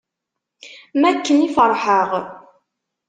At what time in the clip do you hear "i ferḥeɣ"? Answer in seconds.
1.47-2.09